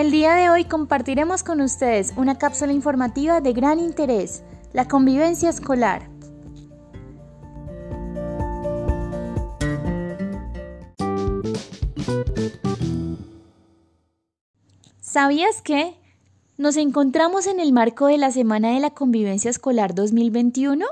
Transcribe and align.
El 0.00 0.10
día 0.10 0.34
de 0.34 0.48
hoy 0.48 0.64
compartiremos 0.64 1.42
con 1.42 1.60
ustedes 1.60 2.14
una 2.16 2.38
cápsula 2.38 2.72
informativa 2.72 3.42
de 3.42 3.52
gran 3.52 3.78
interés, 3.78 4.42
la 4.72 4.88
convivencia 4.88 5.50
escolar. 5.50 6.08
¿Sabías 15.02 15.60
que 15.60 15.94
nos 16.56 16.78
encontramos 16.78 17.46
en 17.46 17.60
el 17.60 17.74
marco 17.74 18.06
de 18.06 18.16
la 18.16 18.30
Semana 18.30 18.72
de 18.72 18.80
la 18.80 18.94
Convivencia 18.94 19.50
Escolar 19.50 19.94
2021? 19.94 20.86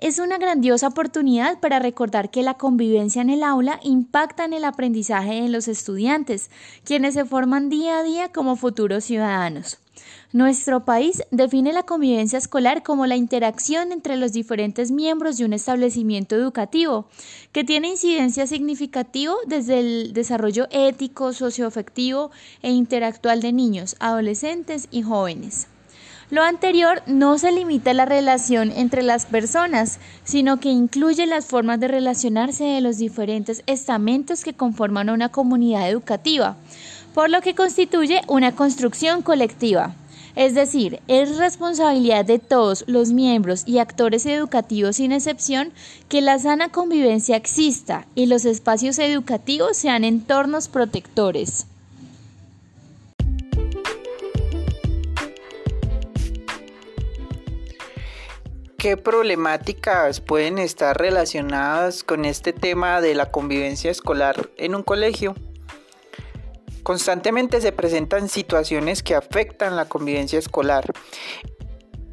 Es 0.00 0.18
una 0.18 0.38
grandiosa 0.38 0.88
oportunidad 0.88 1.60
para 1.60 1.78
recordar 1.78 2.30
que 2.30 2.42
la 2.42 2.54
convivencia 2.54 3.20
en 3.20 3.28
el 3.28 3.42
aula 3.42 3.78
impacta 3.82 4.46
en 4.46 4.54
el 4.54 4.64
aprendizaje 4.64 5.42
de 5.42 5.50
los 5.50 5.68
estudiantes, 5.68 6.50
quienes 6.84 7.12
se 7.12 7.26
forman 7.26 7.68
día 7.68 7.98
a 7.98 8.02
día 8.02 8.32
como 8.32 8.56
futuros 8.56 9.04
ciudadanos. 9.04 9.78
Nuestro 10.32 10.86
país 10.86 11.22
define 11.30 11.74
la 11.74 11.82
convivencia 11.82 12.38
escolar 12.38 12.82
como 12.82 13.04
la 13.04 13.16
interacción 13.16 13.92
entre 13.92 14.16
los 14.16 14.32
diferentes 14.32 14.90
miembros 14.90 15.36
de 15.36 15.44
un 15.44 15.52
establecimiento 15.52 16.34
educativo, 16.34 17.06
que 17.52 17.62
tiene 17.62 17.90
incidencia 17.90 18.46
significativa 18.46 19.34
desde 19.46 19.80
el 19.80 20.12
desarrollo 20.14 20.66
ético, 20.70 21.34
socioafectivo 21.34 22.30
e 22.62 22.70
interactual 22.70 23.42
de 23.42 23.52
niños, 23.52 23.96
adolescentes 24.00 24.88
y 24.90 25.02
jóvenes. 25.02 25.66
Lo 26.30 26.44
anterior 26.44 27.02
no 27.06 27.38
se 27.38 27.50
limita 27.50 27.90
a 27.90 27.94
la 27.94 28.04
relación 28.04 28.70
entre 28.70 29.02
las 29.02 29.26
personas, 29.26 29.98
sino 30.22 30.60
que 30.60 30.68
incluye 30.68 31.26
las 31.26 31.46
formas 31.46 31.80
de 31.80 31.88
relacionarse 31.88 32.62
de 32.62 32.80
los 32.80 32.98
diferentes 32.98 33.64
estamentos 33.66 34.44
que 34.44 34.54
conforman 34.54 35.10
una 35.10 35.30
comunidad 35.30 35.90
educativa, 35.90 36.56
por 37.14 37.30
lo 37.30 37.40
que 37.40 37.56
constituye 37.56 38.20
una 38.28 38.54
construcción 38.54 39.22
colectiva. 39.22 39.96
Es 40.36 40.54
decir, 40.54 41.00
es 41.08 41.36
responsabilidad 41.36 42.24
de 42.24 42.38
todos 42.38 42.84
los 42.86 43.10
miembros 43.10 43.64
y 43.66 43.78
actores 43.78 44.24
educativos 44.24 44.96
sin 44.96 45.10
excepción 45.10 45.72
que 46.08 46.20
la 46.20 46.38
sana 46.38 46.68
convivencia 46.68 47.34
exista 47.34 48.06
y 48.14 48.26
los 48.26 48.44
espacios 48.44 49.00
educativos 49.00 49.76
sean 49.76 50.04
entornos 50.04 50.68
protectores. 50.68 51.66
¿Qué 58.80 58.96
problemáticas 58.96 60.22
pueden 60.22 60.56
estar 60.56 60.96
relacionadas 60.96 62.02
con 62.02 62.24
este 62.24 62.54
tema 62.54 63.02
de 63.02 63.14
la 63.14 63.30
convivencia 63.30 63.90
escolar 63.90 64.48
en 64.56 64.74
un 64.74 64.82
colegio? 64.82 65.34
Constantemente 66.82 67.60
se 67.60 67.72
presentan 67.72 68.30
situaciones 68.30 69.02
que 69.02 69.14
afectan 69.14 69.76
la 69.76 69.84
convivencia 69.84 70.38
escolar 70.38 70.90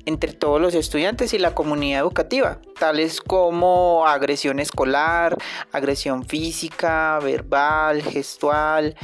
entre 0.04 0.34
todos 0.34 0.60
los 0.60 0.76
estudiantes 0.76 1.34
y 1.34 1.40
la 1.40 1.56
comunidad 1.56 2.02
educativa, 2.02 2.60
tales 2.78 3.22
como 3.22 4.06
agresión 4.06 4.60
escolar, 4.60 5.38
agresión 5.72 6.26
física, 6.26 7.18
verbal, 7.24 8.02
gestual, 8.02 8.98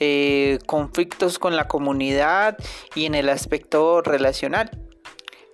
eh, 0.00 0.58
conflictos 0.64 1.38
con 1.38 1.56
la 1.56 1.68
comunidad 1.68 2.56
y 2.94 3.04
en 3.04 3.14
el 3.14 3.28
aspecto 3.28 4.00
relacional. 4.00 4.70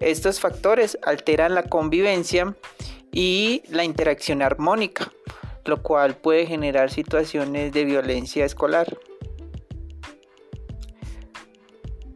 Estos 0.01 0.41
factores 0.41 0.99
alteran 1.03 1.55
la 1.55 1.65
convivencia 1.65 2.55
y 3.11 3.63
la 3.69 3.85
interacción 3.85 4.43
armónica, 4.43 5.13
lo 5.65 5.83
cual 5.83 6.17
puede 6.17 6.47
generar 6.47 6.91
situaciones 6.91 7.73
de 7.73 7.85
violencia 7.85 8.45
escolar. 8.45 8.99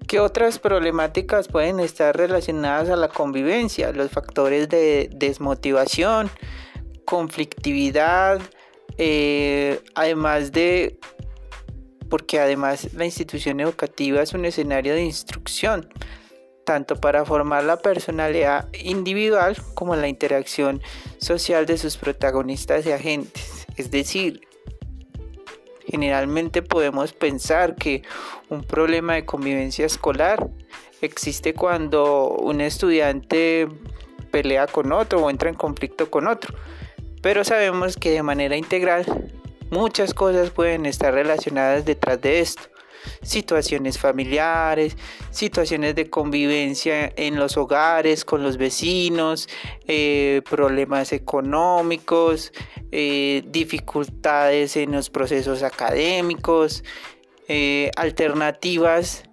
¿Qué 0.07 0.21
otras 0.21 0.59
problemáticas 0.59 1.49
pueden 1.49 1.81
estar 1.81 2.15
relacionadas 2.15 2.91
a 2.91 2.97
la 2.97 3.09
convivencia? 3.09 3.93
Los 3.93 4.11
factores 4.11 4.69
de 4.69 5.09
desmotivación, 5.11 6.31
conflictividad, 7.07 8.41
eh, 8.99 9.81
además 9.95 10.53
de, 10.53 10.99
porque 12.11 12.41
además 12.41 12.93
la 12.93 13.07
institución 13.07 13.61
educativa 13.61 14.21
es 14.23 14.35
un 14.35 14.45
escenario 14.45 14.93
de 14.93 15.03
instrucción, 15.03 15.89
tanto 16.65 16.97
para 16.97 17.25
formar 17.25 17.65
la 17.65 17.79
personalidad 17.79 18.69
individual 18.73 19.57
como 19.75 19.97
la 19.97 20.09
interacción 20.09 20.81
social 21.19 21.67
de 21.67 21.79
sus 21.79 21.97
protagonistas 21.97 22.87
y 22.87 22.93
agentes. 22.93 23.67
Es 23.77 23.91
decir, 23.91 24.41
generalmente 25.87 26.63
podemos 26.63 27.13
pensar 27.13 27.75
que 27.75 28.03
un 28.49 28.65
problema 28.65 29.15
de 29.15 29.25
convivencia 29.25 29.87
escolar 29.87 30.49
existe 31.01 31.55
cuando 31.55 32.29
un 32.29 32.61
estudiante 32.61 33.69
pelea 34.31 34.67
con 34.67 34.93
otro 34.93 35.21
o 35.23 35.31
entra 35.31 35.49
en 35.49 35.57
conflicto 35.57 36.11
con 36.11 36.27
otro. 36.27 36.55
Pero 37.21 37.45
sabemos 37.45 37.97
que 37.97 38.11
de 38.11 38.23
manera 38.23 38.57
integral 38.57 39.05
muchas 39.71 40.15
cosas 40.15 40.51
pueden 40.51 40.87
estar 40.87 41.15
relacionadas 41.15 41.85
detrás 41.85 42.21
de 42.21 42.41
esto 42.41 42.72
situaciones 43.23 43.99
familiares, 43.99 44.97
situaciones 45.31 45.95
de 45.95 46.11
convivencia 46.11 47.13
en 47.17 47.37
los 47.37 47.57
hogares, 47.57 48.25
con 48.25 48.43
los 48.43 48.57
vecinos, 48.57 49.49
eh, 49.87 50.43
problemas 50.49 51.13
económicos, 51.13 52.53
eh, 52.91 53.43
dificultades 53.47 54.77
en 54.77 54.93
los 54.93 55.11
procesos 55.11 55.63
académicos, 55.63 56.85
eh, 57.49 57.91
alternativas 57.97 59.25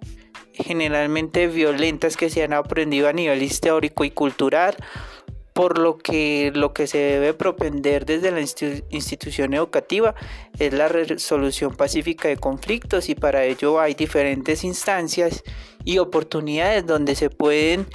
generalmente 0.52 1.46
violentas 1.46 2.16
que 2.16 2.28
se 2.28 2.42
han 2.42 2.52
aprendido 2.52 3.08
a 3.08 3.12
nivel 3.12 3.42
histórico 3.42 4.04
y 4.04 4.10
cultural 4.10 4.76
por 5.60 5.76
lo 5.76 5.98
que 5.98 6.52
lo 6.54 6.72
que 6.72 6.86
se 6.86 6.96
debe 6.96 7.34
propender 7.34 8.06
desde 8.06 8.30
la 8.30 8.40
institución 8.40 9.52
educativa 9.52 10.14
es 10.58 10.72
la 10.72 10.88
resolución 10.88 11.76
pacífica 11.76 12.28
de 12.28 12.38
conflictos 12.38 13.10
y 13.10 13.14
para 13.14 13.44
ello 13.44 13.78
hay 13.78 13.92
diferentes 13.92 14.64
instancias 14.64 15.44
y 15.84 15.98
oportunidades 15.98 16.86
donde 16.86 17.14
se 17.14 17.28
pueden 17.28 17.86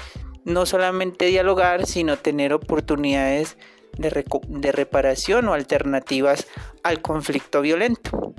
no 0.43 0.67
solamente 0.67 1.25
dialogar, 1.25 1.87
sino 1.87 2.17
tener 2.17 2.53
oportunidades 2.53 3.57
de, 3.97 4.23
de 4.47 4.71
reparación 4.71 5.47
o 5.47 5.53
alternativas 5.53 6.45
al 6.83 7.01
conflicto 7.01 7.61
violento. 7.61 8.35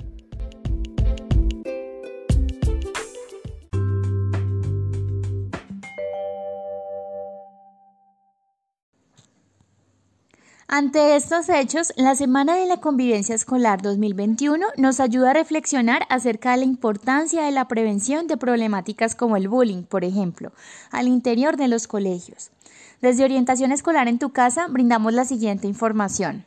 Ante 10.69 11.15
estos 11.15 11.47
hechos, 11.47 11.93
la 11.95 12.13
Semana 12.13 12.55
de 12.55 12.65
la 12.65 12.81
Convivencia 12.81 13.33
Escolar 13.33 13.81
2021 13.81 14.65
nos 14.75 14.99
ayuda 14.99 15.29
a 15.29 15.33
reflexionar 15.33 16.05
acerca 16.09 16.51
de 16.51 16.57
la 16.57 16.65
importancia 16.65 17.43
de 17.43 17.51
la 17.51 17.69
prevención 17.69 18.27
de 18.27 18.35
problemáticas 18.35 19.15
como 19.15 19.37
el 19.37 19.47
bullying, 19.47 19.83
por 19.83 20.03
ejemplo, 20.03 20.51
al 20.91 21.07
interior 21.07 21.55
de 21.55 21.69
los 21.69 21.87
colegios. 21.87 22.51
Desde 23.01 23.23
Orientación 23.23 23.71
Escolar 23.71 24.09
en 24.09 24.19
tu 24.19 24.31
casa 24.31 24.67
brindamos 24.67 25.13
la 25.13 25.23
siguiente 25.23 25.67
información. 25.67 26.43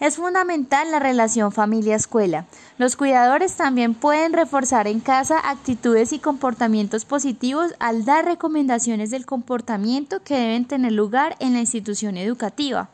Es 0.00 0.16
fundamental 0.16 0.90
la 0.90 0.98
relación 0.98 1.52
familia-escuela. 1.52 2.46
Los 2.78 2.96
cuidadores 2.96 3.54
también 3.54 3.92
pueden 3.92 4.32
reforzar 4.32 4.88
en 4.88 4.98
casa 4.98 5.38
actitudes 5.38 6.14
y 6.14 6.18
comportamientos 6.18 7.04
positivos 7.04 7.74
al 7.80 8.06
dar 8.06 8.24
recomendaciones 8.24 9.10
del 9.10 9.26
comportamiento 9.26 10.22
que 10.24 10.36
deben 10.36 10.64
tener 10.64 10.92
lugar 10.92 11.36
en 11.38 11.52
la 11.52 11.60
institución 11.60 12.16
educativa. 12.16 12.88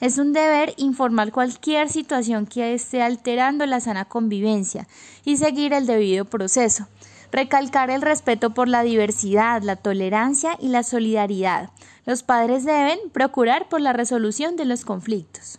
Es 0.00 0.18
un 0.18 0.32
deber 0.32 0.74
informar 0.76 1.32
cualquier 1.32 1.88
situación 1.88 2.46
que 2.46 2.72
esté 2.72 3.02
alterando 3.02 3.66
la 3.66 3.80
sana 3.80 4.04
convivencia 4.04 4.86
y 5.24 5.38
seguir 5.38 5.72
el 5.72 5.86
debido 5.86 6.24
proceso. 6.24 6.86
Recalcar 7.32 7.90
el 7.90 8.00
respeto 8.00 8.54
por 8.54 8.68
la 8.68 8.84
diversidad, 8.84 9.62
la 9.62 9.76
tolerancia 9.76 10.56
y 10.60 10.68
la 10.68 10.84
solidaridad. 10.84 11.70
Los 12.06 12.22
padres 12.22 12.64
deben 12.64 12.98
procurar 13.12 13.68
por 13.68 13.80
la 13.80 13.92
resolución 13.92 14.56
de 14.56 14.66
los 14.66 14.84
conflictos. 14.84 15.58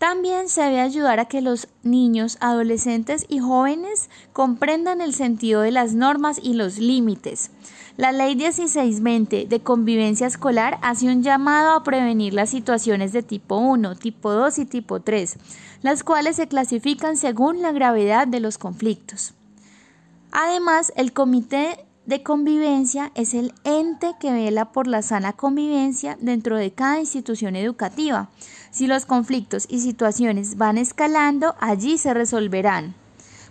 También 0.00 0.48
se 0.48 0.62
debe 0.62 0.80
ayudar 0.80 1.20
a 1.20 1.26
que 1.26 1.42
los 1.42 1.68
niños, 1.82 2.38
adolescentes 2.40 3.26
y 3.28 3.38
jóvenes 3.38 4.08
comprendan 4.32 5.02
el 5.02 5.12
sentido 5.12 5.60
de 5.60 5.72
las 5.72 5.92
normas 5.92 6.40
y 6.42 6.54
los 6.54 6.78
límites. 6.78 7.50
La 7.98 8.10
Ley 8.10 8.34
1620 8.34 9.44
de 9.44 9.60
convivencia 9.60 10.26
escolar 10.26 10.78
hace 10.80 11.08
un 11.08 11.22
llamado 11.22 11.72
a 11.74 11.84
prevenir 11.84 12.32
las 12.32 12.48
situaciones 12.48 13.12
de 13.12 13.22
tipo 13.22 13.58
1, 13.58 13.94
tipo 13.96 14.32
2 14.32 14.60
y 14.60 14.64
tipo 14.64 15.00
3, 15.00 15.36
las 15.82 16.02
cuales 16.02 16.36
se 16.36 16.48
clasifican 16.48 17.18
según 17.18 17.60
la 17.60 17.72
gravedad 17.72 18.26
de 18.26 18.40
los 18.40 18.56
conflictos. 18.56 19.34
Además, 20.32 20.94
el 20.96 21.12
Comité 21.12 21.84
de 22.10 22.24
Convivencia 22.24 23.12
es 23.14 23.34
el 23.34 23.54
ente 23.62 24.16
que 24.18 24.32
vela 24.32 24.72
por 24.72 24.88
la 24.88 25.00
sana 25.00 25.32
convivencia 25.32 26.18
dentro 26.20 26.56
de 26.56 26.72
cada 26.72 26.98
institución 26.98 27.54
educativa. 27.54 28.30
Si 28.72 28.88
los 28.88 29.06
conflictos 29.06 29.64
y 29.70 29.78
situaciones 29.78 30.56
van 30.56 30.76
escalando, 30.76 31.54
allí 31.60 31.98
se 31.98 32.12
resolverán. 32.12 32.96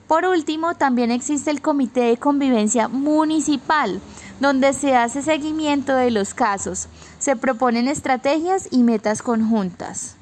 Por 0.09 0.25
último, 0.25 0.75
también 0.75 1.09
existe 1.09 1.51
el 1.51 1.61
Comité 1.61 2.01
de 2.01 2.17
Convivencia 2.17 2.89
Municipal, 2.89 4.01
donde 4.41 4.73
se 4.73 4.93
hace 4.93 5.21
seguimiento 5.21 5.95
de 5.95 6.11
los 6.11 6.33
casos, 6.33 6.89
se 7.17 7.37
proponen 7.37 7.87
estrategias 7.87 8.67
y 8.71 8.83
metas 8.83 9.21
conjuntas. 9.21 10.17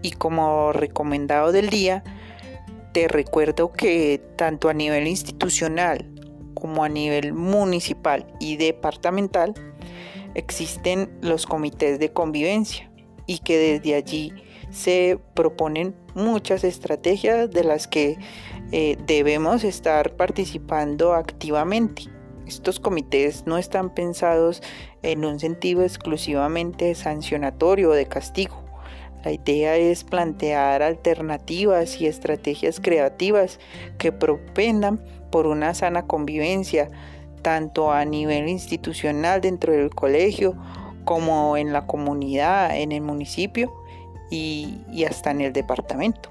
Y 0.00 0.12
como 0.12 0.72
recomendado 0.72 1.50
del 1.50 1.68
día, 1.68 2.04
te 2.92 3.08
recuerdo 3.08 3.72
que 3.72 4.20
tanto 4.36 4.68
a 4.68 4.74
nivel 4.74 5.06
institucional 5.06 6.08
como 6.54 6.84
a 6.84 6.88
nivel 6.88 7.32
municipal 7.32 8.26
y 8.38 8.56
departamental 8.56 9.54
existen 10.34 11.10
los 11.20 11.46
comités 11.46 11.98
de 11.98 12.12
convivencia 12.12 12.90
y 13.26 13.38
que 13.38 13.58
desde 13.58 13.94
allí 13.94 14.32
se 14.70 15.18
proponen 15.34 15.94
muchas 16.14 16.64
estrategias 16.64 17.50
de 17.50 17.64
las 17.64 17.86
que 17.86 18.18
eh, 18.72 18.96
debemos 19.06 19.64
estar 19.64 20.16
participando 20.16 21.14
activamente. 21.14 22.04
Estos 22.46 22.80
comités 22.80 23.46
no 23.46 23.58
están 23.58 23.94
pensados 23.94 24.62
en 25.02 25.24
un 25.24 25.40
sentido 25.40 25.82
exclusivamente 25.82 26.94
sancionatorio 26.94 27.90
o 27.90 27.94
de 27.94 28.06
castigo. 28.06 28.62
La 29.24 29.32
idea 29.32 29.76
es 29.76 30.04
plantear 30.04 30.82
alternativas 30.82 32.00
y 32.00 32.06
estrategias 32.06 32.80
creativas 32.80 33.60
que 33.98 34.12
propendan 34.12 35.00
por 35.30 35.46
una 35.46 35.74
sana 35.74 36.06
convivencia, 36.06 36.90
tanto 37.42 37.92
a 37.92 38.04
nivel 38.04 38.48
institucional 38.48 39.40
dentro 39.40 39.72
del 39.72 39.90
colegio 39.90 40.56
como 41.04 41.56
en 41.56 41.72
la 41.72 41.86
comunidad, 41.86 42.76
en 42.76 42.92
el 42.92 43.02
municipio 43.02 43.72
y, 44.30 45.04
hasta 45.08 45.30
en 45.30 45.40
el 45.40 45.52
departamento. 45.52 46.30